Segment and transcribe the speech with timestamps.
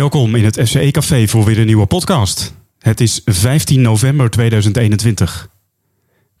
[0.00, 2.54] Welkom in het FCE Café voor weer een nieuwe podcast.
[2.78, 5.48] Het is 15 november 2021.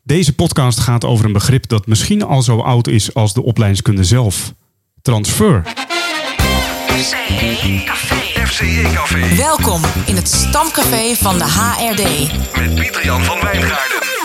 [0.02, 4.04] Deze podcast gaat over een begrip dat misschien al zo oud is als de opleidingskunde
[4.04, 4.52] zelf.
[5.02, 5.62] Transfer.
[6.86, 8.46] FCE Café.
[8.46, 12.02] FCE Café Welkom in het stamcafé van de HRD.
[12.58, 14.19] met Pieter-Jan van Wijngaarden.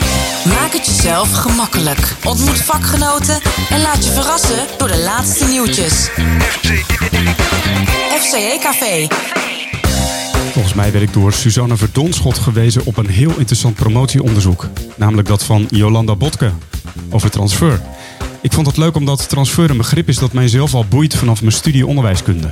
[0.45, 2.15] Maak het jezelf gemakkelijk.
[2.23, 3.39] Ontmoet vakgenoten
[3.69, 6.09] en laat je verrassen door de laatste nieuwtjes.
[8.19, 9.07] FCE Café.
[10.51, 14.67] Volgens mij werd ik door Suzanne Verdonschot gewezen op een heel interessant promotieonderzoek.
[14.95, 16.51] Namelijk dat van Jolanda Botke
[17.09, 17.81] over transfer.
[18.41, 21.53] Ik vond het leuk omdat transfer een begrip is dat mijzelf al boeit vanaf mijn
[21.53, 22.49] studie onderwijskunde.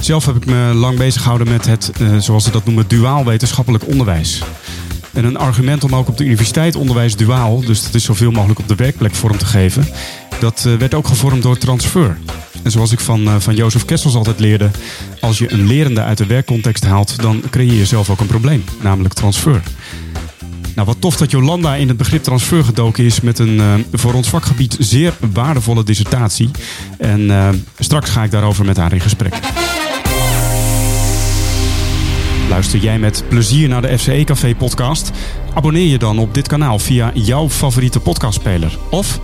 [0.00, 3.24] Zelf heb ik me lang bezig gehouden met het, eh, zoals ze dat noemen, duaal
[3.24, 4.42] wetenschappelijk onderwijs.
[5.12, 8.58] En een argument om ook op de universiteit onderwijs duaal, dus dat is zoveel mogelijk
[8.58, 9.86] op de werkplek vorm te geven,
[10.40, 12.18] dat eh, werd ook gevormd door transfer.
[12.62, 14.70] En zoals ik van, eh, van Jozef Kessels altijd leerde,
[15.20, 18.64] als je een lerende uit de werkcontext haalt, dan creëer je zelf ook een probleem,
[18.80, 19.62] namelijk transfer.
[20.74, 24.14] Nou, wat tof dat Jolanda in het begrip transfer gedoken is met een eh, voor
[24.14, 26.50] ons vakgebied zeer waardevolle dissertatie.
[26.98, 27.30] En
[27.78, 29.34] straks ga ik daarover met haar in gesprek.
[32.52, 35.10] Luister jij met plezier naar de FCE Café podcast?
[35.54, 38.78] Abonneer je dan op dit kanaal via jouw favoriete podcastspeler.
[38.90, 39.20] Of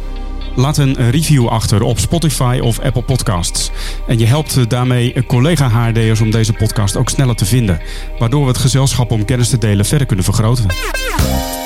[0.55, 3.71] laat een review achter op Spotify of Apple Podcasts.
[4.07, 7.81] En je helpt daarmee collega HRD'ers om deze podcast ook sneller te vinden.
[8.19, 10.67] Waardoor we het gezelschap om kennis te delen verder kunnen vergroten.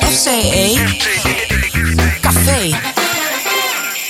[0.05, 0.75] FCE
[2.21, 2.77] Café.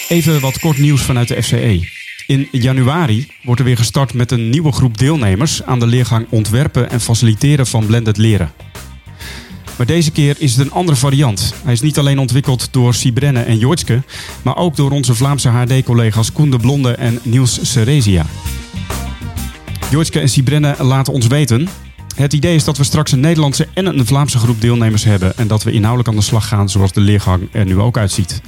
[0.08, 2.01] Even wat kort nieuws vanuit de FCE.
[2.26, 6.90] In januari wordt er weer gestart met een nieuwe groep deelnemers aan de leergang Ontwerpen
[6.90, 8.52] en Faciliteren van Blended Leren.
[9.76, 11.54] Maar deze keer is het een andere variant.
[11.64, 14.02] Hij is niet alleen ontwikkeld door Sibrenne en Joitske,
[14.42, 18.26] maar ook door onze Vlaamse HD-collega's Koen de Blonde en Niels Serezia.
[19.90, 21.68] Joitske en Sibrenne laten ons weten.
[22.14, 25.46] Het idee is dat we straks een Nederlandse en een Vlaamse groep deelnemers hebben en
[25.46, 28.40] dat we inhoudelijk aan de slag gaan zoals de leergang er nu ook uitziet.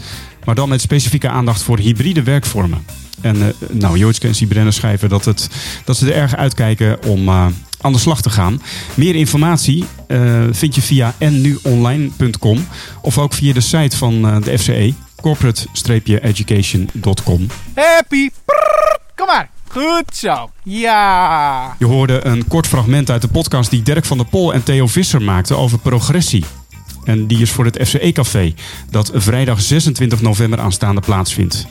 [0.44, 2.84] Maar dan met specifieke aandacht voor hybride werkvormen.
[3.20, 5.48] En eh, nou, Joitske en Sibrenne schrijven dat, het,
[5.84, 7.46] dat ze er erg uitkijken om eh,
[7.80, 8.62] aan de slag te gaan.
[8.94, 12.66] Meer informatie eh, vind je via nuonline.com
[13.02, 17.46] of ook via de site van de FCE, corporate-education.com.
[17.74, 18.30] Happy.
[19.14, 19.53] Kom maar.
[19.74, 20.50] Goed zo.
[20.62, 21.74] Ja.
[21.78, 24.86] Je hoorde een kort fragment uit de podcast die Dirk van der Pol en Theo
[24.86, 26.44] Visser maakten over progressie.
[27.04, 28.54] En die is voor het FCE Café,
[28.90, 31.66] dat vrijdag 26 november aanstaande plaatsvindt.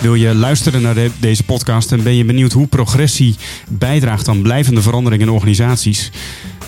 [0.00, 3.36] Wil je luisteren naar de- deze podcast en ben je benieuwd hoe progressie
[3.68, 6.10] bijdraagt aan blijvende verandering in organisaties?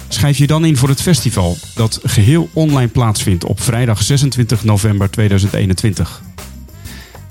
[0.09, 5.10] Schrijf je dan in voor het festival dat geheel online plaatsvindt op vrijdag 26 november
[5.10, 6.22] 2021.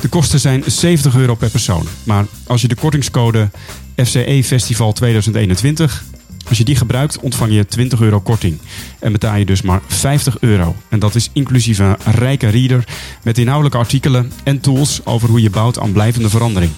[0.02, 1.88] De kosten zijn 70 euro per persoon.
[2.04, 3.50] Maar als je de kortingscode
[3.96, 6.04] FCE Festival 2021,
[6.50, 8.60] als je die gebruikt, ontvang je 20 euro korting.
[9.00, 10.76] En betaal je dus maar 50 euro.
[10.90, 12.84] En dat is inclusief een rijke reader
[13.24, 16.72] met inhoudelijke artikelen en tools over hoe je bouwt aan blijvende verandering.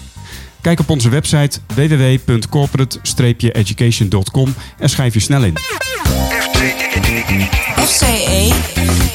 [0.60, 5.54] Kijk op onze website www.corporate-education.com en schrijf je snel in.
[7.76, 8.52] FCE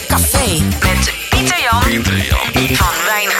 [0.07, 0.61] Café.
[0.61, 2.75] Met Pieter-Jan Pieter-Jan.
[2.75, 3.38] van.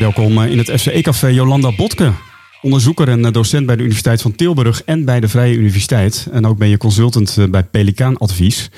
[0.00, 2.12] Welkom eh, in het FCE-café Jolanda Botke.
[2.62, 6.28] Onderzoeker en eh, docent bij de Universiteit van Tilburg en bij de Vrije Universiteit.
[6.32, 8.70] En ook ben je consultant eh, bij Pelikaan Advies.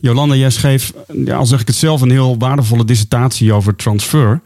[0.00, 0.92] Jolanda, jij schreef,
[1.24, 4.40] ja, al zeg ik het zelf, een heel waardevolle dissertatie over transfer.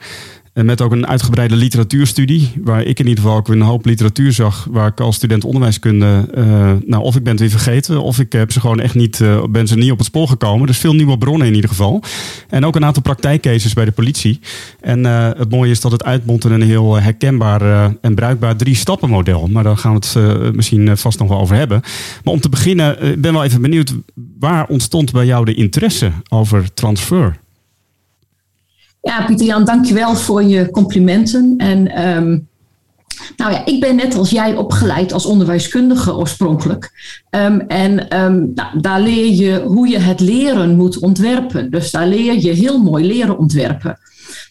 [0.53, 4.33] En met ook een uitgebreide literatuurstudie, waar ik in ieder geval ook een hoop literatuur
[4.33, 8.19] zag, waar ik als student onderwijskunde, eh, nou of ik ben het weer vergeten, of
[8.19, 10.66] ik heb ze gewoon echt niet, eh, ben ze niet op het spoor gekomen.
[10.66, 12.03] Dus veel nieuwe bronnen in ieder geval.
[12.49, 14.41] En ook een aantal praktijkcases bij de politie.
[14.81, 19.09] En eh, het mooie is dat het uitmondt in een heel herkenbaar en bruikbaar drie-stappen
[19.09, 19.47] model.
[19.47, 21.81] Maar daar gaan we het misschien vast nog wel over hebben.
[22.25, 23.94] Maar om te beginnen, ik ben wel even benieuwd,
[24.39, 27.39] waar ontstond bij jou de interesse over transfer?
[29.03, 31.55] Ja, Pieter-Jan, dankjewel voor je complimenten.
[31.56, 32.38] En ehm,
[33.37, 36.92] nou ja, ik ben net als jij opgeleid als onderwijskundige oorspronkelijk.
[37.30, 41.71] Ehm, en ehm, nou, daar leer je hoe je het leren moet ontwerpen.
[41.71, 43.98] Dus daar leer je heel mooi leren ontwerpen.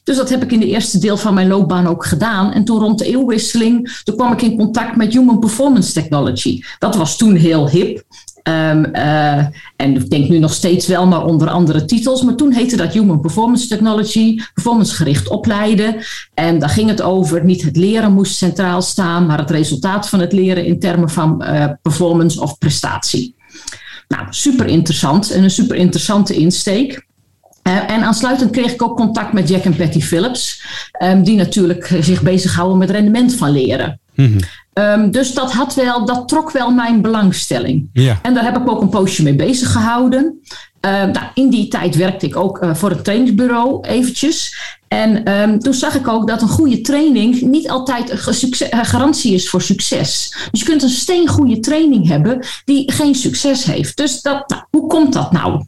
[0.03, 2.51] Dus dat heb ik in de eerste deel van mijn loopbaan ook gedaan.
[2.51, 6.62] En toen rond de eeuwwisseling, toen kwam ik in contact met Human Performance Technology.
[6.79, 8.03] Dat was toen heel hip.
[8.49, 12.21] Ehm, eh, en ik denk nu nog steeds wel, maar onder andere titels.
[12.21, 15.95] Maar toen heette dat Human Performance Technology, performancegericht opleiden.
[16.33, 20.19] En daar ging het over, niet het leren moest centraal staan, maar het resultaat van
[20.19, 23.35] het leren in termen van eh, performance of prestatie.
[24.07, 27.07] Nou, super interessant en een super interessante insteek.
[27.63, 30.63] Uh, en aansluitend kreeg ik ook contact met Jack en Patty Phillips,
[31.03, 33.99] um, die natuurlijk zich bezighouden met rendement van leren.
[34.15, 34.39] Mhm.
[34.74, 37.89] Ehm, dus dat, had wel, dat trok wel mijn belangstelling.
[37.94, 38.19] Ja.
[38.21, 40.42] En daar heb ik ook een poosje mee bezig gehouden.
[40.80, 44.57] Ehm, nou, in die tijd werkte ik ook eh, voor het trainingsbureau eventjes.
[44.88, 49.50] En ehm, toen zag ik ook dat een goede training niet altijd een garantie is
[49.50, 50.36] voor succes.
[50.51, 53.98] Dus je kunt een steengoede training hebben die geen succes heeft.
[53.98, 55.63] Dus dat, nou, hoe komt dat nou?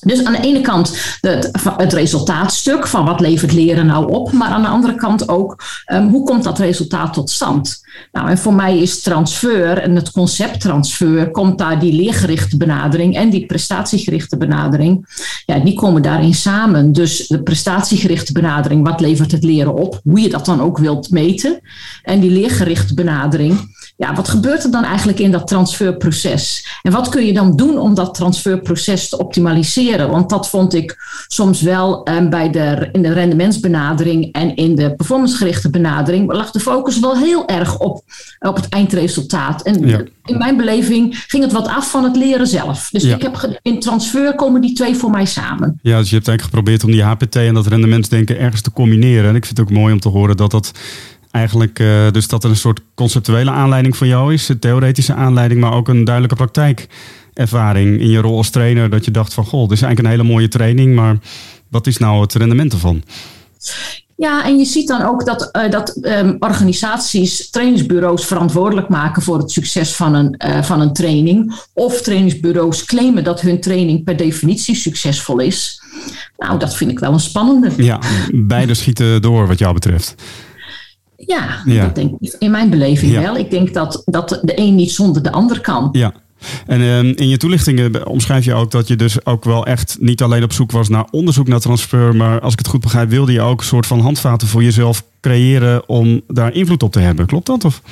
[0.00, 4.48] Dus aan de ene kant het, het resultaatstuk van wat levert leren nou op, maar
[4.48, 7.86] aan de andere kant ook ehm, hoe komt dat resultaat tot stand?
[8.12, 13.16] Nou, en voor mij is transfer en het concept transfer, komt daar die leergerichte benadering
[13.16, 15.06] en die prestatiegerichte benadering,
[15.46, 16.92] ja, die komen daarin samen.
[16.92, 21.10] Dus de prestatiegerichte benadering, wat levert het leren op, hoe je dat dan ook wilt
[21.10, 21.60] meten,
[22.02, 26.66] en die leergerichte benadering, ja, wat gebeurt er dan eigenlijk in dat transferproces?
[26.82, 30.10] En wat kun je dan doen om dat transferproces te optimaliseren?
[30.10, 30.96] Want dat vond ik
[31.28, 36.60] soms wel eh, bij de, in de rendementsbenadering en in de performancegerichte benadering lag de
[36.60, 38.02] focus wel heel erg op,
[38.38, 39.62] op het eindresultaat.
[39.62, 40.02] En Ja.
[40.24, 42.88] in mijn beleving ging het wat af van het leren zelf.
[42.92, 43.14] Dus Ja.
[43.14, 45.78] ik heb in transfer komen die twee voor mij samen.
[45.82, 49.28] Ja, dus je hebt eigenlijk geprobeerd om die HPT en dat rendementsdenken ergens te combineren.
[49.30, 50.72] En ik vind het ook mooi om te horen dat dat
[51.30, 55.60] eigenlijk, eh, dus dat er een soort conceptuele aanleiding voor jou is, een theoretische aanleiding,
[55.60, 58.90] maar ook een duidelijke praktijkervaring in je rol als trainer.
[58.90, 61.18] Dat je dacht van, goh, dit is eigenlijk een hele mooie training, maar
[61.68, 63.02] wat is nou het rendement ervan?
[64.18, 69.38] Ja, en je ziet dan ook dat, eh, dat ehm, organisaties trainingsbureaus verantwoordelijk maken voor
[69.38, 71.54] het succes van een, eh, van een training.
[71.72, 75.82] Of trainingsbureaus claimen dat hun training per definitie succesvol is.
[76.36, 77.70] Nou, dat vind ik wel een spannende.
[77.76, 78.00] Ja,
[78.32, 80.14] beide schieten door wat jou betreft.
[81.26, 81.84] Ja, Ja.
[81.84, 83.20] dat denk ik in mijn beleving Ja.
[83.20, 83.36] wel.
[83.36, 85.88] Ik denk dat, dat de een niet zonder de ander kan.
[85.92, 86.12] Ja.
[86.66, 90.22] En ehm, in je toelichtingen omschrijf je ook dat je dus ook wel echt niet
[90.22, 93.32] alleen op zoek was naar onderzoek naar transfer, maar als ik het goed begrijp, wilde
[93.32, 97.26] je ook een soort van handvaten voor jezelf creëren om daar invloed op te hebben.
[97.26, 97.64] Klopt dat?
[97.64, 97.82] Of?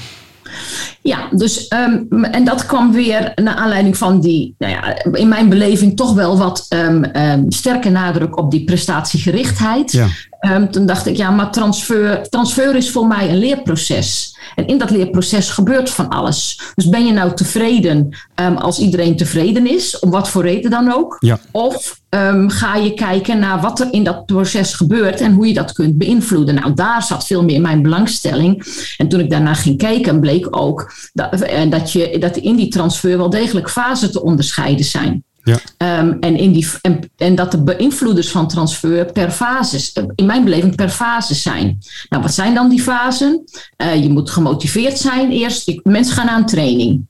[1.03, 5.49] Ja, dus ehm, en dat kwam weer naar aanleiding van die, nou ja, in mijn
[5.49, 9.93] beleving toch wel wat ehm, sterke nadruk op die prestatiegerichtheid.
[9.93, 10.07] Ja.
[10.47, 14.37] Ehm, toen dacht ik, ja, maar transfer, transfer is voor mij een leerproces.
[14.55, 16.61] En in dat leerproces gebeurt van alles.
[16.75, 20.93] Dus ben je nou tevreden ehm, als iedereen tevreden is, om wat voor reden dan
[20.93, 21.17] ook?
[21.21, 21.39] Ja.
[21.51, 25.55] Of ehm, ga je kijken naar wat er in dat proces gebeurt en hoe je
[25.55, 26.55] dat kunt beïnvloeden?
[26.55, 28.65] Nou, daar zat veel meer mijn belangstelling.
[28.97, 32.69] En toen ik daarna ging kijken, bleek ook dat, eh, dat, je, dat in die
[32.69, 35.25] transfer wel degelijk fasen te onderscheiden zijn.
[35.47, 35.59] Ja.
[35.77, 36.67] Ehm, en, in die,
[37.17, 41.79] en, dat de beïnvloeders van transfer per fase, in mijn beleving per fase zijn.
[42.09, 43.45] Nou, wat zijn dan die fasen?
[43.77, 45.81] Eh, je moet gemotiveerd zijn eerst.
[45.83, 47.07] Mensen gaan aan training.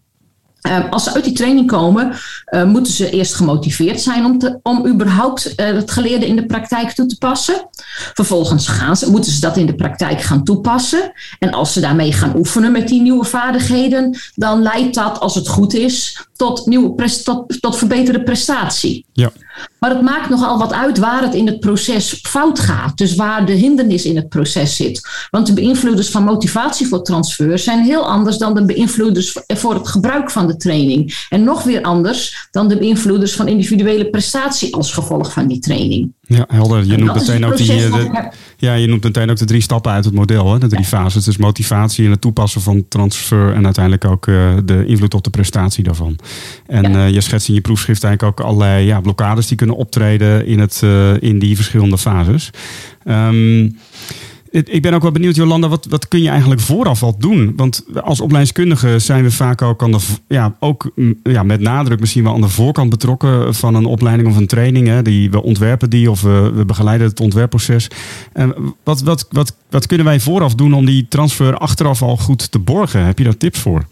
[0.67, 2.13] Ehm, als ze uit die training komen,
[2.45, 6.47] eh, moeten ze eerst gemotiveerd zijn om, te, om überhaupt eh, het geleerde in de
[6.47, 7.69] praktijk toe te passen.
[8.15, 11.13] Vervolgens gaan ze, moeten ze dat in de praktijk gaan toepassen.
[11.39, 15.49] En als ze daarmee gaan oefenen met die nieuwe vaardigheden, dan leidt dat, als het
[15.49, 19.07] goed is, tot, nieuwe tot, tot verbeterde prestatie.
[19.13, 19.33] Ja.
[19.79, 22.99] Maar het maakt nogal wat uit waar het in het proces fout gaat.
[22.99, 25.09] Dus waar de hindernis in het proces zit.
[25.31, 29.89] Want de beïnvloeders van motivatie voor transfer zijn heel anders dan de beïnvloeders voor het
[29.89, 31.27] gebruik van de training.
[31.29, 36.13] En nog weer anders dan de beïnvloeders van individuele prestatie als gevolg van die training.
[36.21, 36.85] Ja, helder.
[36.85, 39.93] Je noemt meteen ook die, eh, de, ja, je noemt meteen ook de drie stappen
[39.93, 40.59] uit het model, hè?
[40.59, 41.25] de drie fases.
[41.25, 45.31] Dus motivatie en het toepassen van transfer en uiteindelijk ook eh, de invloed op de
[45.31, 46.19] prestatie daarvan.
[46.67, 47.07] En Ja.
[47.07, 50.59] eh, je schetst in je proefschrift eigenlijk ook allerlei ja, blokkades die kunnen optreden in,
[50.59, 50.83] het,
[51.21, 52.51] in die verschillende fases.
[53.05, 53.69] Ehm,
[54.65, 57.53] ik ben ook wel benieuwd, Jolanda, wat, wat kun je eigenlijk vooraf al doen?
[57.57, 59.99] Want als opleidingskundige zijn we vaak ook, aan de,
[60.29, 64.29] ja, ook mm, ja, met nadruk misschien wel aan de voorkant betrokken van een opleiding
[64.29, 64.89] of een training.
[64.89, 67.89] Hè, die, we ontwerpen die of we, we begeleiden het ontwerpproces.
[68.33, 72.51] En wat, wat, wat, wat kunnen wij vooraf doen om die transfer achteraf al goed
[72.51, 73.05] te borgen?
[73.05, 73.87] Heb je daar tips voor?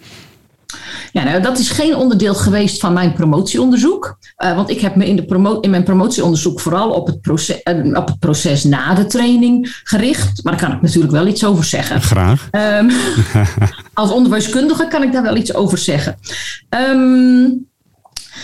[1.12, 4.18] Ja, nou, dat is geen onderdeel geweest van mijn promotieonderzoek.
[4.36, 7.62] Eh, want ik heb me in, de promo in mijn promotieonderzoek vooral op het, proces,
[7.62, 10.44] eh, op het proces na de training gericht.
[10.44, 12.02] Maar daar kan ik natuurlijk wel iets over zeggen.
[12.02, 12.48] Graag.
[12.50, 12.90] Ehm,
[13.94, 16.16] als onderwijskundige kan ik daar wel iets over zeggen.
[16.68, 17.48] Ehm,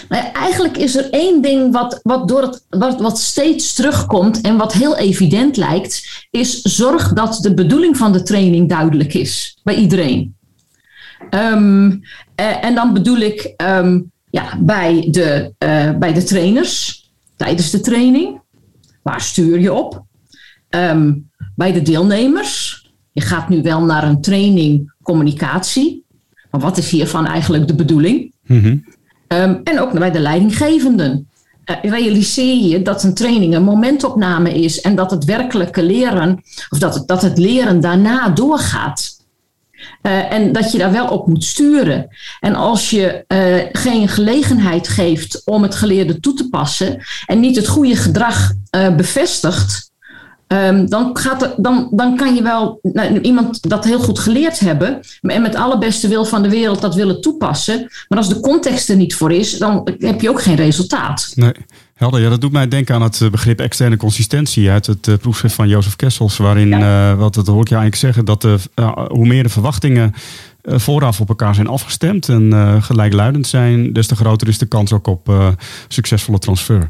[0.09, 4.41] nou ja, eigenlijk is er één ding wat, wat, door het, wat, wat steeds terugkomt
[4.41, 9.59] en wat heel evident lijkt, is zorg dat de bedoeling van de training duidelijk is
[9.63, 10.39] bij iedereen.
[11.31, 11.97] Ehm,
[12.35, 14.01] eh, en dan bedoel ik ehm,
[14.31, 17.05] ja, bij, de, eh, bij de trainers
[17.37, 18.41] tijdens de training.
[19.03, 20.05] Waar stuur je op?
[20.69, 21.13] Ehm,
[21.57, 22.85] bij de deelnemers.
[23.13, 26.05] Je gaat nu wel naar een training communicatie.
[26.51, 28.33] Maar wat is hiervan eigenlijk de bedoeling?
[28.47, 28.77] Mhm.
[29.65, 31.31] En ook bij de leidinggevenden.
[31.71, 36.79] Eh, realiseer je dat een training een momentopname is en dat het werkelijke leren, of
[36.79, 39.20] dat het, dat het leren daarna doorgaat.
[40.03, 42.09] Uh, en dat je daar wel op moet sturen.
[42.41, 47.57] En als je uh, geen gelegenheid geeft om het geleerde toe te passen en niet
[47.57, 49.89] het goede gedrag uh, bevestigt,
[50.53, 54.61] Um, dan, gaat er, dan, dan kan je wel nou, iemand dat heel goed geleerd
[54.61, 57.91] hebben en met alle beste wil van de wereld dat willen toepassen.
[58.09, 61.33] Maar als de context er niet voor is, dan heb je ook geen resultaat.
[61.35, 61.53] Nee.
[62.01, 65.55] Helder, ja, dat doet mij denken aan het begrip externe consistentie uit het uh, proefschrift
[65.55, 67.11] van Jozef Kessels, waarin, ja.
[67.11, 70.15] uh, wat dat hoor ik je eigenlijk zeggen, dat de, uh, hoe meer de verwachtingen
[70.63, 75.07] vooraf op elkaar zijn afgestemd en gelijkluidend zijn, des te groter is de kans ook
[75.07, 75.55] op
[75.89, 76.89] succesvolle transfer.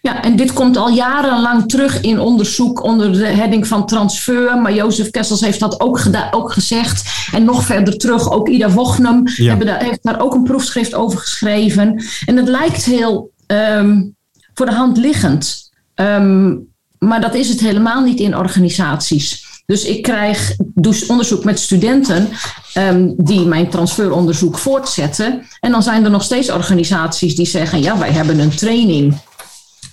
[0.00, 4.60] Ja, en dit komt al jarenlang terug in onderzoek onder de heading van transfer.
[4.60, 7.28] Maar Jozef Kessels heeft dat ook, ook gezegd.
[7.32, 9.54] En nog verder terug, ook Ida Wochnum ja.
[9.54, 12.04] daar, heeft daar ook een proefschrift over geschreven.
[12.26, 14.18] En het lijkt heel um,
[14.54, 15.70] voor de hand liggend.
[15.94, 19.48] Um, maar dat is het helemaal niet in organisaties.
[19.66, 22.28] Dus ik krijg dus onderzoek met studenten
[22.74, 25.46] um, die mijn transferonderzoek voortzetten.
[25.60, 29.20] En dan zijn er nog steeds organisaties die zeggen: ja, wij hebben een training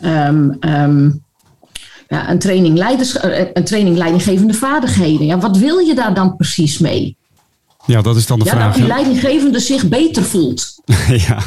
[0.03, 0.57] um,
[2.07, 3.23] ja, een, training leiders,
[3.53, 5.25] een training leidinggevende vaardigheden.
[5.25, 7.17] Ja, wat wil je daar dan precies mee?
[7.87, 8.65] Ja, dat is dan de ja, vraag.
[8.65, 10.75] Dat die leidinggevende zich beter voelt.
[11.27, 11.37] ja,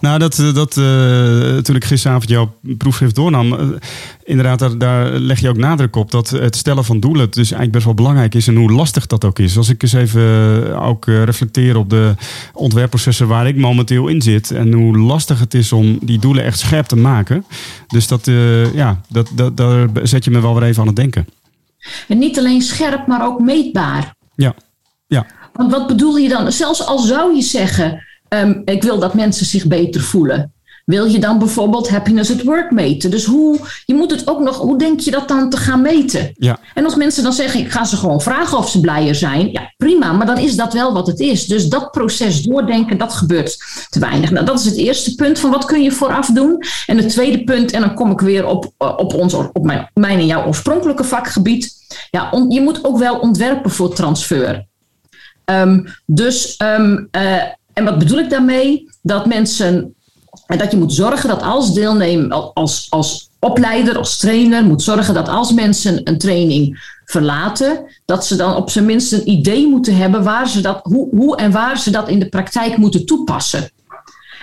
[0.00, 3.60] nou, dat, dat, uh, toen ik gisteravond jouw proefschrift doornam, uh,
[4.24, 7.72] inderdaad, daar, daar, leg je ook nadruk op dat het stellen van doelen dus eigenlijk
[7.72, 9.56] best wel belangrijk is en hoe lastig dat ook is.
[9.56, 12.14] Als ik eens even ook reflecteer op de
[12.52, 16.58] ontwerpprocessen waar ik momenteel in zit en hoe lastig het is om die doelen echt
[16.58, 17.44] scherp te maken.
[17.86, 18.30] Dus dat,
[18.74, 21.26] ja, dat, dat, daar zet je me wel weer even aan het denken.
[22.08, 24.14] En niet alleen scherp, maar ook meetbaar.
[24.34, 24.54] Ja,
[25.06, 25.26] ja.
[25.56, 26.52] Want wat bedoel je dan?
[26.52, 30.50] Zelfs al zou je zeggen, um, ik wil dat mensen zich beter voelen.
[30.86, 33.10] Wil je dan bijvoorbeeld happiness at work meten?
[33.10, 36.32] Dus hoe, je moet het ook nog, hoe denk je dat dan te gaan meten?
[36.34, 36.58] Ja.
[36.74, 39.50] En als mensen dan zeggen, ik ga ze gewoon vragen of ze blijer zijn.
[39.52, 41.46] Ja, prima, maar dan is dat wel wat het is.
[41.46, 43.58] Dus dat proces doordenken, dat gebeurt
[43.88, 44.30] te weinig.
[44.30, 46.62] Nou, dat is het eerste punt van wat kun je vooraf doen.
[46.86, 50.18] En het tweede punt, en dan kom ik weer op, op, ons, op mijn, mijn
[50.18, 51.74] en jouw oorspronkelijke vakgebied.
[52.10, 54.66] Ja, on, je moet ook wel ontwerpen voor transfer.
[55.50, 58.90] Um, dus, um, uh, en wat bedoel ik daarmee?
[59.02, 59.94] Dat mensen,
[60.46, 65.14] en dat je moet zorgen dat als deelnemer, als, als opleider, als trainer, moet zorgen
[65.14, 69.96] dat als mensen een training verlaten, dat ze dan op zijn minst een idee moeten
[69.96, 73.70] hebben waar ze dat, hoe, hoe en waar ze dat in de praktijk moeten toepassen.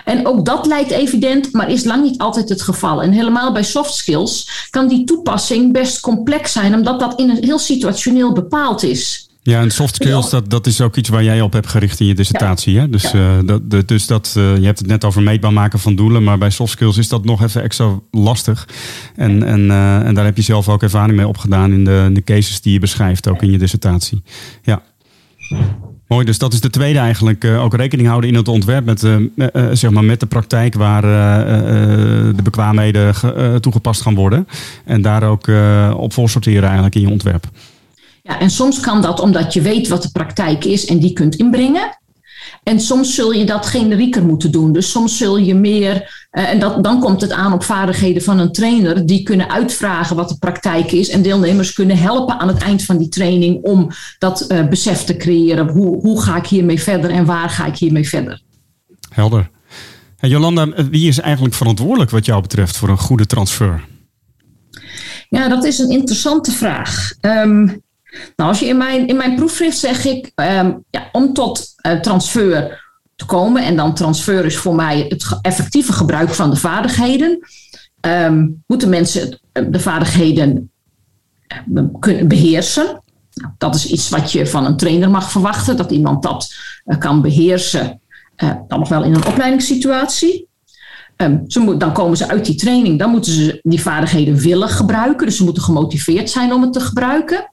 [0.04, 3.02] En ook dat lijkt evident, maar is lang niet altijd het geval.
[3.02, 7.44] En helemaal bij soft skills kan die toepassing best complex zijn, omdat dat in een
[7.44, 9.28] heel situationeel bepaald is.
[9.46, 12.06] Ja, en soft skills, dat, dat is ook iets waar jij op hebt gericht in
[12.06, 12.74] je dissertatie.
[12.74, 12.80] Ja.
[12.80, 12.90] Hè?
[12.90, 13.38] Dus, ja.
[13.38, 16.22] uh, dat, de, dus dat, uh, je hebt het net over meetbaar maken van doelen,
[16.22, 18.68] maar bij soft skills is dat nog even extra lastig.
[19.16, 22.14] En, en, uh, en daar heb je zelf ook ervaring mee opgedaan in de, in
[22.14, 24.22] de cases die je beschrijft, ook in je dissertatie.
[24.62, 24.82] Ja.
[26.08, 27.44] Mooi, dus dat is de tweede eigenlijk.
[27.44, 29.00] Ook rekening houden in het ontwerp met,
[29.72, 31.02] zeg maar met de praktijk waar
[32.36, 33.14] de bekwaamheden
[33.60, 34.46] toegepast gaan worden.
[34.84, 35.48] En daar ook
[35.96, 37.46] op voorsorteren eigenlijk in je ontwerp.
[38.28, 41.34] Ja, en soms kan dat omdat je weet wat de praktijk is en die kunt
[41.34, 41.98] inbrengen.
[42.62, 44.72] En soms zul je dat generieker moeten doen.
[44.72, 48.38] Dus soms zul je meer, uh, en dat, dan komt het aan op vaardigheden van
[48.38, 51.08] een trainer, die kunnen uitvragen wat de praktijk is.
[51.08, 55.16] En deelnemers kunnen helpen aan het eind van die training om dat uh, besef te
[55.16, 55.68] creëren.
[55.68, 58.42] Hoe, hoe ga ik hiermee verder en waar ga ik hiermee verder?
[59.08, 59.50] Helder.
[60.18, 63.84] En Jolanda, wie is eigenlijk verantwoordelijk wat jou betreft voor een goede transfer?
[65.28, 67.12] Ja, dat is een interessante vraag.
[67.20, 67.82] Um,
[68.36, 72.00] nou, als je in mijn, in mijn proefschrift zeg ik, um, ja, om tot uh,
[72.00, 72.82] transfer
[73.16, 77.38] te komen, en dan transfer is voor mij het effectieve gebruik van de vaardigheden,
[78.00, 80.70] um, moeten mensen de vaardigheden
[81.98, 83.02] kunnen beheersen.
[83.34, 86.54] Nou, dat is iets wat je van een trainer mag verwachten, dat iemand dat
[86.98, 88.00] kan beheersen,
[88.36, 90.48] uh, dan nog wel in een opleidingssituatie.
[91.16, 95.26] Um, ze dan komen ze uit die training, dan moeten ze die vaardigheden willen gebruiken,
[95.26, 97.52] dus ze moeten gemotiveerd zijn om het te gebruiken.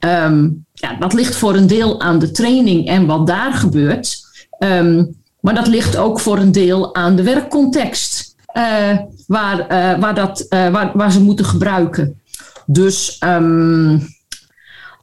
[0.00, 4.16] Um, ja, dat ligt voor een deel aan de training en wat daar gebeurt.
[4.58, 10.14] Um, maar dat ligt ook voor een deel aan de werkcontext uh, waar, uh, waar,
[10.14, 12.20] dat, uh, waar, waar ze moeten gebruiken.
[12.66, 14.08] Dus um,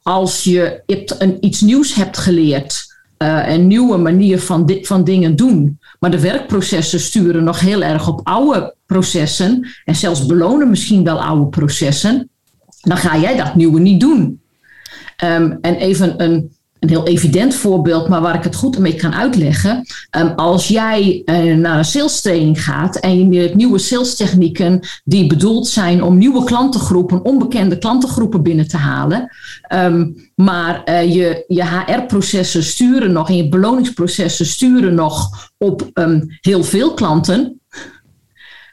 [0.02, 0.82] als je
[1.18, 6.20] een, iets nieuws hebt geleerd, een nieuwe manier van, di van dingen doen, maar de
[6.20, 12.28] werkprocessen sturen nog heel erg op oude processen en zelfs belonen misschien wel oude processen,
[12.80, 14.40] dan ga jij dat nieuwe niet doen.
[15.24, 19.14] Um, en even een, een heel evident voorbeeld, maar waar ik het goed mee kan
[19.14, 19.86] uitleggen.
[20.10, 24.80] Ehm, als jij uh, naar een sales training gaat en je hebt nieuwe sales technieken
[25.04, 29.30] die bedoeld zijn om nieuwe klantengroepen, onbekende klantengroepen binnen te halen.
[29.74, 35.90] Um, maar uh, je, je HR-processen sturen nog en je beloningsprocessen sturen nog op
[36.40, 37.60] heel veel klanten.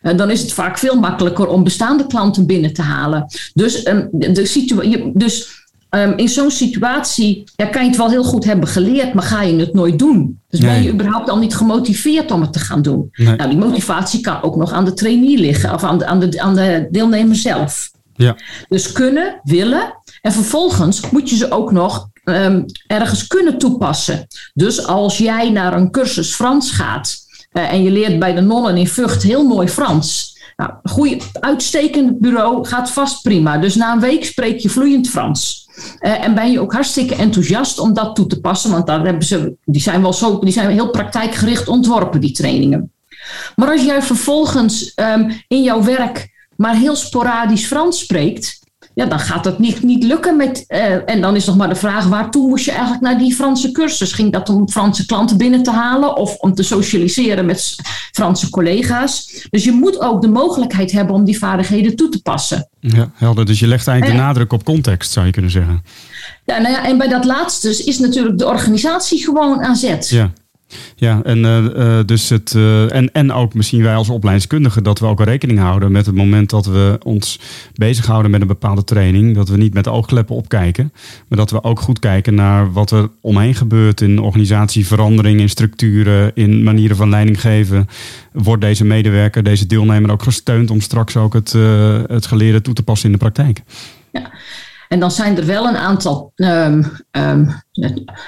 [0.02, 3.26] Uh, dan is het vaak veel makkelijker om bestaande klanten binnen te halen.
[3.54, 5.12] Dus, de situatie.
[5.14, 5.62] Dus
[5.96, 9.42] Um, in zo'n situatie ja, kan je het wel heel goed hebben geleerd, maar ga
[9.42, 10.40] je het nooit doen.
[10.50, 10.70] Dus nee.
[10.70, 13.10] ben je überhaupt al niet gemotiveerd om het te gaan doen.
[13.12, 13.36] Nee.
[13.36, 16.42] Nou, die motivatie kan ook nog aan de trainee liggen of aan de, aan de,
[16.42, 17.92] aan de deelnemer zelf.
[18.16, 18.36] Ja.
[18.70, 24.28] Dus kunnen, willen en vervolgens moet je ze ook nog um, ergens kunnen toepassen.
[24.54, 27.18] Dus als jij naar een cursus Frans gaat
[27.54, 30.38] uh, en je leert bij de nonnen in Vught heel mooi Frans.
[30.56, 33.58] Nou, een goede, uitstekend bureau gaat vast prima.
[33.58, 35.62] Dus na een week spreek je vloeiend Frans.
[36.00, 39.25] Uh, en ben je ook hartstikke enthousiast om dat toe te passen, want daar hebben
[39.25, 42.92] ze, die zijn wel zo, die zijn heel praktijkgericht ontworpen, die trainingen.
[43.56, 48.60] Maar als jij vervolgens um, in jouw werk maar heel sporadisch Frans spreekt,
[48.94, 50.38] ja, dan gaat dat niet, niet lukken.
[50.38, 53.36] Met, uh, en dan is nog maar de vraag, waartoe moest je eigenlijk naar die
[53.36, 54.14] Franse cursus?
[54.14, 57.76] Ging dat om Franse klanten binnen te halen of om te socialiseren met
[58.12, 59.46] Franse collega's?
[59.50, 62.70] Dus je moet ook de mogelijkheid hebben om die vaardigheden toe te passen.
[62.80, 63.46] Ja, helder.
[63.46, 65.84] Dus je legt eigenlijk de nadruk op context, zou je kunnen zeggen.
[66.46, 70.10] Ja, nou ja, en bij dat laatste is natuurlijk de organisatie gewoon aan zet.
[70.10, 70.32] Ja.
[70.96, 75.06] Ja, en, uh, dus het, uh, en, en ook misschien wij als opleidingskundigen dat we
[75.06, 77.39] ook rekening houden met het moment dat we ons
[77.74, 79.36] bezighouden met een bepaalde training.
[79.36, 80.94] Dat we niet met oogkleppen opkijken,
[81.27, 86.32] maar dat we ook goed kijken naar wat er omheen gebeurt in organisatieverandering, in structuren,
[86.36, 87.88] in manieren van leiding geven.
[88.32, 91.51] Wordt deze medewerker, deze deelnemer ook gesteund om straks ook het,
[92.08, 93.62] het geleerde toe te passen in de praktijk?
[94.12, 94.32] Ja.
[94.94, 97.62] En dan zijn er wel een aantal, um, um,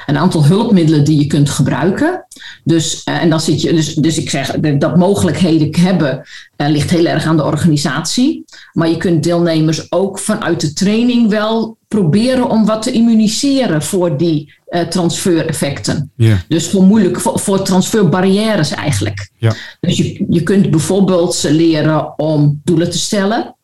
[0.06, 2.26] een aantal hulpmiddelen die je kunt gebruiken.
[2.64, 6.24] Dus, uh, en dan zit je, dus, dus ik zeg dat mogelijkheden hebben
[6.58, 8.46] uh, ligt heel erg aan de organisatie.
[8.74, 14.18] Maar je kunt deelnemers ook vanuit de training wel proberen om wat te immuniseren voor
[14.18, 16.12] die uh, transfereffecten.
[16.16, 16.38] Yeah.
[16.48, 19.30] Dus voor moeilijk, voor, voor transferbarrières eigenlijk.
[19.38, 19.54] Ja.
[19.80, 23.54] Dus je, je kunt bijvoorbeeld ze leren om doelen te stellen.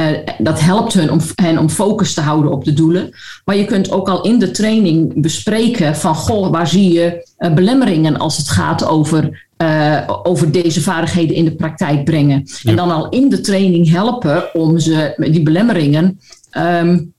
[0.00, 0.06] Uh,
[0.38, 3.10] dat helpt hun om, hen om focus te houden op de doelen.
[3.44, 7.54] Maar je kunt ook al in de training bespreken van goh, waar zie je uh,
[7.54, 12.42] belemmeringen als het gaat over, uh, over deze vaardigheden in de praktijk brengen.
[12.44, 12.70] Ja.
[12.70, 16.20] En dan al in de training helpen om ze die belemmeringen
[16.58, 17.12] um,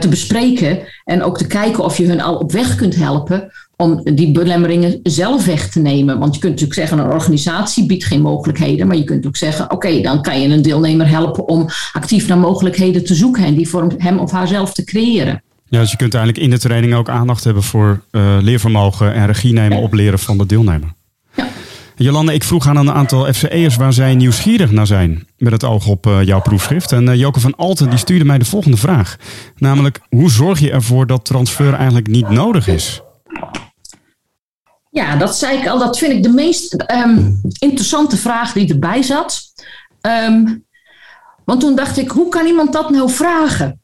[0.00, 0.78] te bespreken.
[1.04, 5.00] En ook te kijken of je hun al op weg kunt helpen om die belemmeringen
[5.02, 6.18] zelf weg te nemen.
[6.18, 8.86] Want je kunt natuurlijk zeggen, een organisatie biedt geen mogelijkheden.
[8.86, 12.28] Maar je kunt ook zeggen, oké, okay, dan kan je een deelnemer helpen om actief
[12.28, 15.42] naar mogelijkheden te zoeken en die voor hem of haarzelf te creëren.
[15.68, 19.26] Ja, dus je kunt eigenlijk in de training ook aandacht hebben voor uh, leervermogen en
[19.26, 19.82] regie nemen ja.
[19.82, 20.92] op leren van de deelnemer.
[21.34, 21.48] Ja.
[21.96, 25.86] Jolande, ik vroeg aan een aantal FCE'ers waar zij nieuwsgierig naar zijn met het oog
[25.86, 26.92] op uh, jouw proefschrift.
[26.92, 29.16] En uh, Joke van Alten die stuurde mij de volgende vraag.
[29.56, 33.02] Namelijk, hoe zorg je ervoor dat transfer eigenlijk niet nodig is?
[34.90, 35.78] Ja, dat zei ik al.
[35.78, 39.42] Dat vind ik de meest um, interessante vraag die erbij zat.
[40.00, 40.64] Um,
[41.44, 43.80] want toen dacht ik, hoe kan iemand dat nou vragen?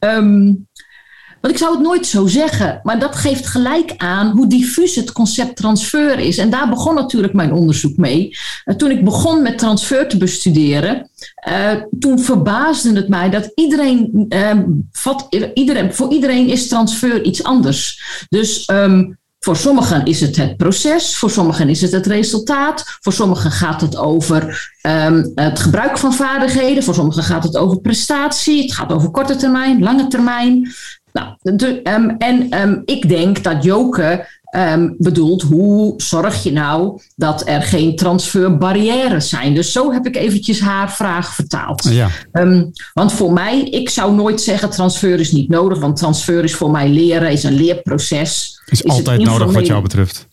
[0.00, 0.66] um,
[1.40, 5.12] want ik zou het nooit zo zeggen, maar dat geeft gelijk aan hoe diffuus het
[5.12, 6.38] concept transfer is.
[6.38, 8.36] En daar begon natuurlijk mijn onderzoek mee.
[8.76, 11.10] Toen ik begon met transfer te bestuderen,
[11.48, 14.28] uh, toen verbaasde het mij dat iedereen,
[15.54, 18.02] iedereen, voor iedereen is transfer iets anders.
[18.28, 18.68] Dus
[19.44, 23.80] voor sommigen is het het proces, voor sommigen is het het resultaat, voor sommigen gaat
[23.80, 24.70] het over
[25.06, 29.36] um, het gebruik van vaardigheden, voor sommigen gaat het over prestatie, het gaat over korte
[29.36, 30.72] termijn, lange termijn.
[31.12, 34.26] Nou, de, um, en um, ik denk dat Joke
[34.56, 39.54] um, bedoelt hoe zorg je nou dat er geen transferbarrières zijn.
[39.54, 41.88] Dus zo heb ik eventjes haar vraag vertaald.
[41.90, 42.08] Ja.
[42.32, 46.54] Um, want voor mij, ik zou nooit zeggen transfer is niet nodig, want transfer is
[46.54, 48.53] voor mij leren, is een leerproces.
[48.66, 50.26] Is, is altijd nodig wat jou betreft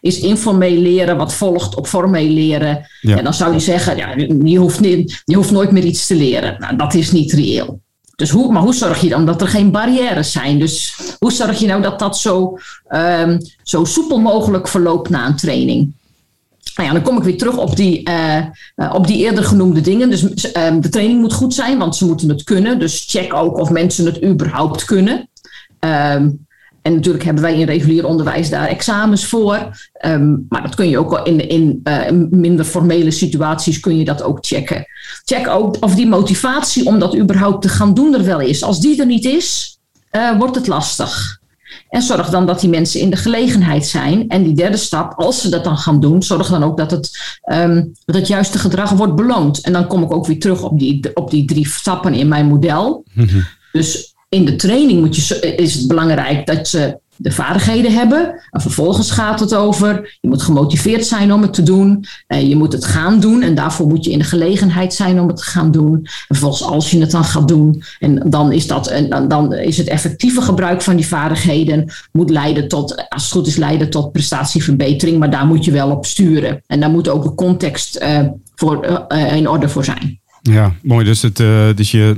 [0.00, 2.86] is informeel leren wat volgt op formeel leren.
[3.00, 3.16] Ja.
[3.16, 6.14] En dan zou je zeggen, ja, je, hoeft niet, je hoeft nooit meer iets te
[6.14, 6.56] leren.
[6.58, 7.80] Nou, dat is niet reëel.
[8.16, 10.58] Dus hoe, maar hoe zorg je dan dat er geen barrières zijn?
[10.58, 15.36] Dus hoe zorg je nou dat dat zo, um, zo soepel mogelijk verloopt na een
[15.36, 15.96] training?
[16.74, 18.36] Nou ja, dan kom ik weer terug op die, uh,
[18.76, 20.10] uh, op die eerder genoemde dingen.
[20.10, 20.32] Dus uh,
[20.80, 22.78] de training moet goed zijn, want ze moeten het kunnen.
[22.78, 25.28] Dus check ook of mensen het überhaupt kunnen.
[25.80, 26.46] Um,
[26.88, 29.70] en natuurlijk hebben wij in regulier onderwijs daar examens voor.
[30.06, 34.22] Um, maar dat kun je ook in, in uh, minder formele situaties kun je dat
[34.22, 34.86] ook checken.
[35.24, 38.62] Check ook of die motivatie om dat überhaupt te gaan doen er wel is.
[38.62, 39.78] Als die er niet is,
[40.12, 41.40] uh, wordt het lastig.
[41.88, 44.28] En zorg dan dat die mensen in de gelegenheid zijn.
[44.28, 47.38] En die derde stap, als ze dat dan gaan doen, zorg dan ook dat het,
[47.42, 49.60] ehm, dat het juiste gedrag wordt beloond.
[49.60, 52.46] En dan kom ik ook weer terug op die, op die drie stappen in mijn
[52.46, 53.04] model.
[53.72, 58.40] Dus in de training moet je, is het belangrijk dat ze de vaardigheden hebben.
[58.50, 62.04] En vervolgens gaat het over, je moet gemotiveerd zijn om het te doen.
[62.26, 65.26] En je moet het gaan doen en daarvoor moet je in de gelegenheid zijn om
[65.26, 65.94] het te gaan doen.
[65.94, 69.76] En vervolgens als je het dan gaat doen, en dan is, dat, en dan, is
[69.76, 74.12] het effectieve gebruik van die vaardigheden moet leiden tot, als het goed is, leiden tot
[74.12, 75.18] prestatieverbetering.
[75.18, 76.62] Maar daar moet je wel op sturen.
[76.66, 78.20] En daar moet ook de context uh,
[78.54, 80.20] voor, in orde voor zijn.
[80.52, 81.04] Ja, mooi.
[81.04, 82.16] Dus, het, uh, dus je,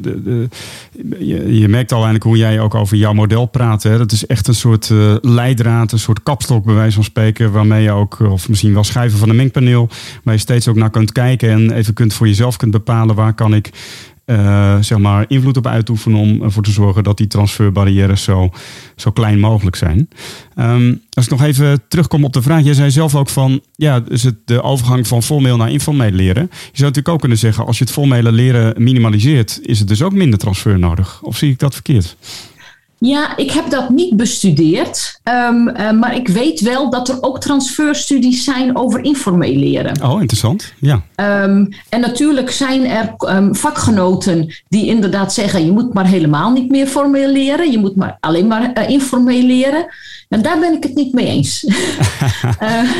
[1.18, 3.82] je, je, merkt al eigenlijk hoe jij ook over jouw model praat.
[3.82, 3.98] Hè?
[3.98, 7.52] Dat is echt een soort uh, leidraad, een soort kapstok bij wijze van spreken.
[7.52, 9.88] Waarmee je ook, of misschien wel schrijven van een mengpaneel.
[10.24, 13.34] Waar je steeds ook naar kunt kijken en even kunt voor jezelf kunt bepalen waar
[13.34, 13.70] kan ik
[14.30, 18.50] uh, zeg maar invloed op uitoefenen om ervoor te zorgen dat die transferbarrières zo,
[18.96, 20.08] zo klein mogelijk zijn.
[20.56, 24.02] Um, als ik nog even terugkom op de vraag, jij zei zelf ook van, ja,
[24.08, 26.42] is het de overgang van formeel naar informeel leren?
[26.50, 30.02] Je zou natuurlijk ook kunnen zeggen, als je het formele leren minimaliseert, is het dus
[30.02, 31.22] ook minder transfer nodig.
[31.22, 32.16] Of zie ik dat verkeerd?
[33.02, 35.20] Ja, ik heb dat niet bestudeerd.
[35.24, 40.02] Um, uh, maar ik weet wel dat er ook transferstudies zijn over informeel leren.
[40.02, 40.72] Oh, interessant.
[40.78, 41.02] Ja.
[41.44, 46.70] Um, en natuurlijk zijn er um, vakgenoten die inderdaad zeggen: je moet maar helemaal niet
[46.70, 47.70] meer formeel leren.
[47.70, 49.86] Je moet maar alleen maar uh, informeel leren.
[50.28, 51.64] En daar ben ik het niet mee eens.
[52.62, 52.80] uh,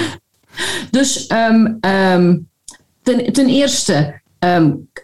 [0.91, 1.79] dus ten,
[3.33, 4.21] ten, eerste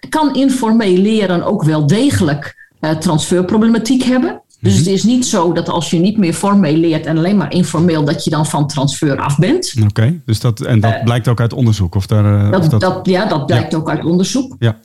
[0.09, 4.43] kan informeel leren ook wel degelijk transferproblematiek hebben.
[4.61, 7.53] Dus het is niet zo dat als je niet meer formeel leert en alleen maar
[7.53, 9.73] informeel, dat je dan van transfer af bent.
[9.77, 11.95] Oké, okay, dus dat, en dat uh, blijkt ook uit onderzoek?
[11.95, 12.81] Of daar, uh, dat, of dat...
[12.81, 13.79] dat, ja, dat blijkt ja.
[13.79, 14.57] ook uit onderzoek.
[14.59, 14.79] Ja.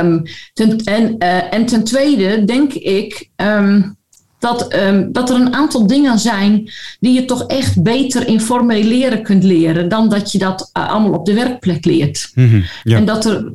[0.00, 3.96] Um, ten, en, uh, en ten tweede denk ik um,
[4.38, 9.22] dat, um, dat er een aantal dingen zijn die je toch echt beter informeel leren
[9.22, 12.30] kunt leren dan dat je dat allemaal op de werkplek leert.
[12.34, 12.96] Mm -hmm, ja.
[12.96, 13.50] en, dat er,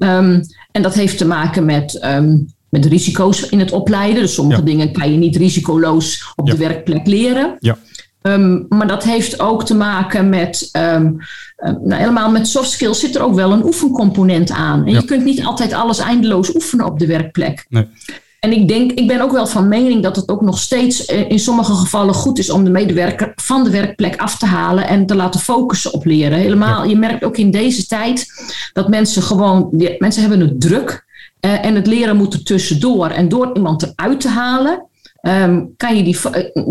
[0.71, 1.99] en dat heeft te maken met
[2.73, 4.21] met risico's in het opleiden.
[4.21, 4.65] Dus sommige ja.
[4.65, 6.53] dingen kan je niet risicoloos op ja.
[6.53, 7.57] de werkplek leren.
[7.59, 7.77] Ja.
[8.21, 11.17] Um, maar dat heeft ook te maken met, um,
[11.57, 14.85] uh, nou, helemaal met soft skills zit er ook wel een oefencomponent aan.
[14.85, 14.99] En ja.
[14.99, 17.65] je kunt niet altijd alles eindeloos oefenen op de werkplek.
[17.69, 17.87] Nee.
[18.39, 21.39] En ik denk, ik ben ook wel van mening dat het ook nog steeds in
[21.39, 25.15] sommige gevallen goed is om de medewerker van de werkplek af te halen en te
[25.15, 26.37] laten focussen op leren.
[26.37, 28.27] Helemaal, je merkt ook in deze tijd
[28.73, 31.05] dat mensen gewoon, mensen hebben het druk.
[31.45, 33.07] Uh, en het leren moet er tussendoor.
[33.07, 34.87] En door iemand eruit te halen,
[35.21, 36.17] um, kan je die,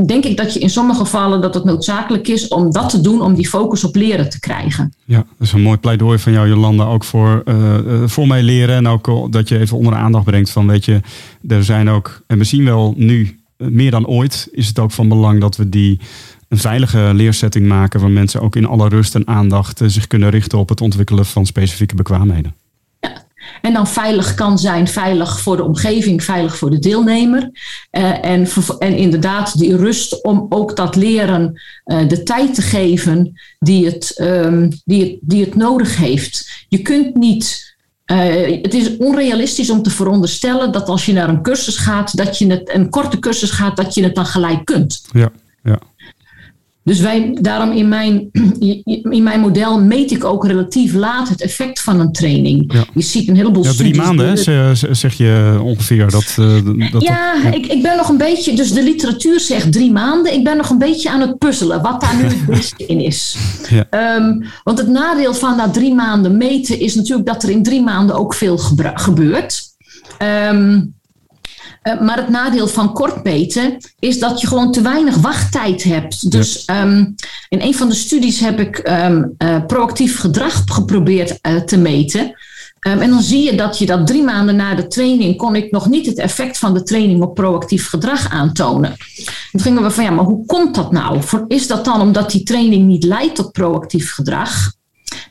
[0.07, 3.23] denk ik dat je in sommige gevallen dat het noodzakelijk is om dat te doen,
[3.23, 4.95] om die focus op leren te krijgen.
[5.05, 8.77] Ja, dat is een mooi pleidooi van jou, Jolanda, ook voor, uh, voor mij leren.
[8.77, 11.01] En ook dat je even onder de aandacht brengt van, weet je,
[11.49, 15.41] er zijn ook, en misschien wel nu meer dan ooit, is het ook van belang
[15.41, 16.01] dat we die
[16.49, 20.59] een veilige leersetting maken waar mensen ook in alle rust en aandacht zich kunnen richten
[20.59, 22.55] op het ontwikkelen van specifieke bekwaamheden.
[23.61, 27.51] En dan veilig kan zijn, veilig voor de omgeving, veilig voor de deelnemer.
[27.93, 33.41] Uh, en, en inderdaad die rust om ook dat leren uh, de tijd te geven
[33.59, 36.65] die het, um, die, het, die het nodig heeft.
[36.69, 37.71] Je kunt niet.
[38.07, 42.39] Uh, het is onrealistisch om te veronderstellen dat als je naar een cursus gaat, dat
[42.39, 45.05] je het, een korte cursus gaat, dat je het dan gelijk kunt.
[45.13, 45.31] Ja,
[45.63, 45.79] ja.
[46.85, 48.29] Dus wij, daarom in mijn,
[49.11, 52.73] in mijn model meet ik ook relatief laat het effect van een training.
[52.73, 52.85] Ja.
[52.95, 56.11] Je ziet een heleboel ja, drie maanden, hè, zeg je ongeveer.
[56.11, 57.53] Dat, uh, dat ja, dat, ja.
[57.53, 60.33] Ik, ik ben nog een beetje, dus de literatuur zegt drie maanden.
[60.33, 63.37] Ik ben nog een beetje aan het puzzelen wat daar nu het beste in is.
[63.69, 64.17] Ja.
[64.17, 67.83] Um, want het nadeel van na drie maanden meten is natuurlijk dat er in drie
[67.83, 68.59] maanden ook veel
[68.95, 69.63] gebeurt.
[70.51, 70.95] Um,
[71.83, 76.31] uh, maar het nadeel van kort meten is dat je gewoon te weinig wachttijd hebt.
[76.31, 76.83] Dus ja.
[76.83, 77.15] um,
[77.49, 82.21] in een van de studies heb ik um, uh, proactief gedrag geprobeerd uh, te meten.
[82.89, 85.71] Um, en dan zie je dat je dat drie maanden na de training kon ik
[85.71, 88.97] nog niet het effect van de training op proactief gedrag aantonen.
[89.53, 91.21] Dan gingen we van ja, maar hoe komt dat nou?
[91.49, 94.73] Is dat dan omdat die training niet leidt tot proactief gedrag?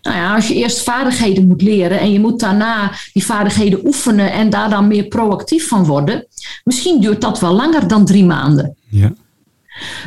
[0.01, 4.31] Nou ja, als je eerst vaardigheden moet leren en je moet daarna die vaardigheden oefenen
[4.31, 6.27] en daar dan meer proactief van worden,
[6.63, 8.75] misschien duurt dat wel langer dan drie maanden.
[8.89, 9.13] Ja.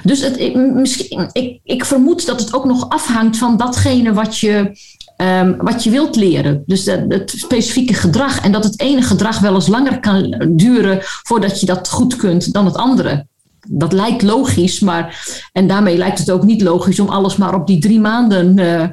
[0.02, 4.38] Dus het, ik, misschien, ik, ik vermoed dat het ook nog afhangt van datgene wat
[4.38, 4.78] je,
[5.16, 6.62] um, wat je wilt leren.
[6.66, 8.40] Dus het, het specifieke gedrag.
[8.40, 12.52] En dat het ene gedrag wel eens langer kan duren voordat je dat goed kunt
[12.52, 13.26] dan het andere
[13.68, 17.66] dat lijkt logisch, maar en daarmee lijkt het ook niet logisch om alles maar op
[17.66, 18.84] die drie maanden uh,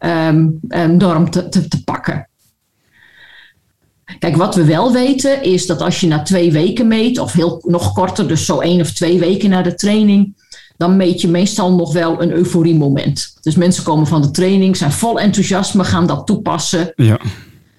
[0.00, 0.60] um,
[0.96, 2.28] norm te, te, te, pakken.
[4.18, 7.62] Kijk, wat we wel weten is dat als je na twee weken meet, of heel
[7.66, 10.34] nog korter, dus zo één of twee weken na de training,
[10.76, 13.36] dan meet je meestal nog wel een euforiemoment.
[13.40, 16.92] Dus mensen komen van de training, zijn vol enthousiasme, gaan dat toepassen.
[16.96, 17.18] Ja,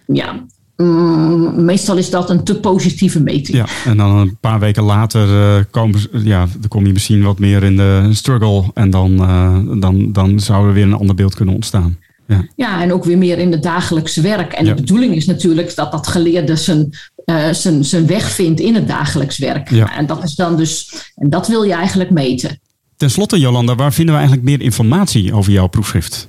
[0.05, 3.58] Ja, mm, meestal is dat een te positieve meting.
[3.58, 3.65] ja.
[3.86, 7.39] en dan een paar weken later eh, komen, ze- ja, dan kom je misschien wat
[7.39, 8.63] meer in de struggle.
[8.73, 11.97] En dan, eh, dan, dan zou er weer een ander beeld kunnen ontstaan.
[12.30, 14.54] Ja, Ja, en ook weer meer in het dagelijkse werk.
[14.54, 14.74] En Ja.
[14.74, 16.89] de bedoeling is natuurlijk dat dat geleerde zijn,
[17.26, 19.70] eh, zijn, zijn weg vindt in het dagelijks werk.
[19.70, 19.98] Ja.
[19.98, 22.60] En dat is dan dus, en dat wil je eigenlijk meten.
[22.98, 26.28] Ten slotte, Jolanda, waar vinden we eigenlijk meer informatie over jouw proefschrift?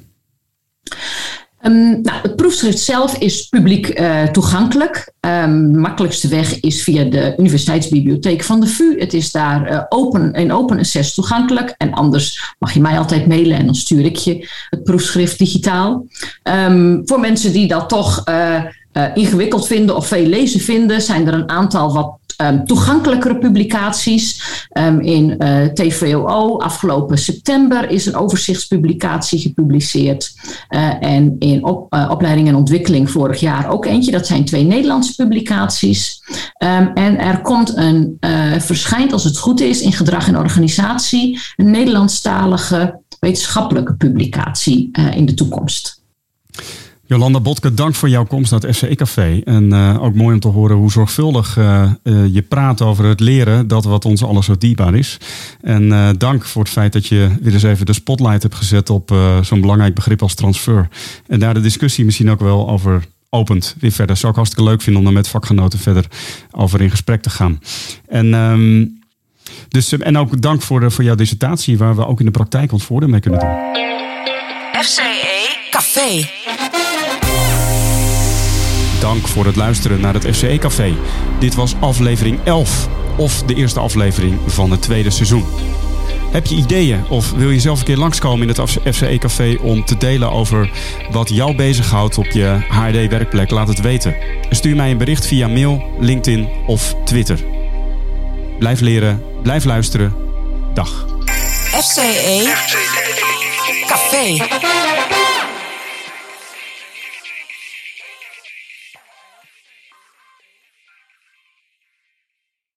[1.60, 5.12] Ehm, nou, het proefschrift zelf is publiek eh, toegankelijk.
[5.20, 8.98] Ehm, de makkelijkste weg is via de Universiteitsbibliotheek van de VU.
[8.98, 11.74] Het is daar eh, open, in open access toegankelijk.
[11.76, 16.06] En anders mag je mij altijd mailen en dan stuur ik je het proefschrift digitaal.
[16.42, 21.26] Ehm, voor mensen die dat toch eh, eh, ingewikkeld vinden of veel lezen vinden, zijn
[21.26, 24.42] er een aantal wat ehm, toegankelijkere publicaties.
[24.68, 30.32] Ehm, in eh, TVOO afgelopen september is een overzichtspublicatie gepubliceerd.
[30.68, 34.10] Eh, en in op, opleiding en ontwikkeling vorig jaar ook eentje.
[34.10, 36.22] Dat zijn twee Nederlandse publicaties.
[36.52, 38.16] Ehm, en er komt een,
[38.58, 45.34] verschijnt als het goed is, in gedrag en organisatie, een Nederlandstalige wetenschappelijke publicatie in de
[45.34, 45.99] toekomst.
[47.10, 49.40] Jolanda Botke, dank voor jouw komst naar het FCE Café.
[49.44, 53.20] En eh, ook mooi om te horen hoe zorgvuldig eh, eh, je praat over het
[53.20, 55.16] leren, dat wat ons alles zo dierbaar is.
[55.60, 59.14] En dank voor het feit dat je weer eens even de spotlight hebt gezet op
[59.42, 60.88] zo'n belangrijk begrip als transfer.
[61.26, 64.16] En daar de discussie misschien ook wel over opent weer verder.
[64.16, 66.06] Zou ik hartstikke leuk vinden om er met vakgenoten verder
[66.50, 67.60] over in gesprek te gaan.
[68.08, 68.86] En, ehm,
[69.68, 72.84] dus, en ook dank voor, voor jouw dissertatie, waar we ook in de praktijk ons
[72.84, 73.56] voordeel mee kunnen doen.
[74.82, 76.39] FCE Café.
[79.10, 80.94] Dank voor het luisteren naar het FCE Café.
[81.38, 85.44] Dit was aflevering 11, of de eerste aflevering van het tweede seizoen.
[86.30, 89.84] Heb je ideeën of wil je zelf een keer langskomen in het FCE Café om
[89.84, 90.70] te delen over
[91.10, 93.50] wat jou bezighoudt op je HRD-werkplek?
[93.50, 94.16] Laat het weten.
[94.50, 97.38] Stuur mij een bericht via mail, LinkedIn of Twitter.
[98.58, 100.14] Blijf leren, blijf luisteren.
[100.74, 101.06] Dag.
[101.70, 102.52] FCE
[103.86, 105.19] Café.